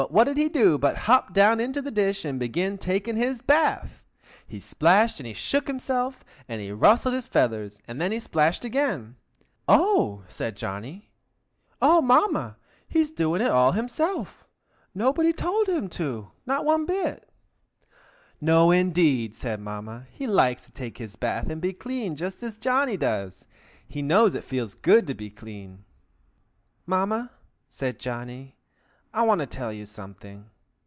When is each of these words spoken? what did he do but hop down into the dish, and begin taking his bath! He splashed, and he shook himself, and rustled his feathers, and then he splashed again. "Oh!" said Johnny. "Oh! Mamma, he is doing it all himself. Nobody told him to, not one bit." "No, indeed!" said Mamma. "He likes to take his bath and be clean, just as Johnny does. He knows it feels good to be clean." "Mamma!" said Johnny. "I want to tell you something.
what 0.09 0.23
did 0.23 0.35
he 0.35 0.49
do 0.49 0.79
but 0.79 0.97
hop 0.97 1.31
down 1.31 1.59
into 1.59 1.79
the 1.79 1.91
dish, 1.91 2.25
and 2.25 2.39
begin 2.39 2.75
taking 2.75 3.15
his 3.15 3.39
bath! 3.43 4.01
He 4.47 4.59
splashed, 4.59 5.19
and 5.19 5.27
he 5.27 5.33
shook 5.33 5.67
himself, 5.67 6.25
and 6.49 6.81
rustled 6.81 7.13
his 7.13 7.27
feathers, 7.27 7.77
and 7.87 8.01
then 8.01 8.11
he 8.11 8.19
splashed 8.19 8.65
again. 8.65 9.15
"Oh!" 9.67 10.23
said 10.27 10.55
Johnny. 10.57 11.11
"Oh! 11.83 12.01
Mamma, 12.01 12.57
he 12.87 12.99
is 13.01 13.11
doing 13.11 13.41
it 13.41 13.51
all 13.51 13.73
himself. 13.73 14.47
Nobody 14.95 15.31
told 15.31 15.69
him 15.69 15.87
to, 15.89 16.31
not 16.47 16.65
one 16.65 16.87
bit." 16.87 17.29
"No, 18.41 18.71
indeed!" 18.71 19.35
said 19.35 19.59
Mamma. 19.59 20.07
"He 20.11 20.25
likes 20.25 20.65
to 20.65 20.71
take 20.71 20.97
his 20.97 21.15
bath 21.15 21.47
and 21.47 21.61
be 21.61 21.73
clean, 21.73 22.15
just 22.15 22.41
as 22.41 22.57
Johnny 22.57 22.97
does. 22.97 23.45
He 23.87 24.01
knows 24.01 24.33
it 24.33 24.43
feels 24.45 24.73
good 24.73 25.05
to 25.05 25.13
be 25.13 25.29
clean." 25.29 25.85
"Mamma!" 26.87 27.29
said 27.67 27.99
Johnny. 27.99 28.55
"I 29.13 29.23
want 29.23 29.41
to 29.41 29.45
tell 29.45 29.73
you 29.73 29.85
something. 29.85 30.49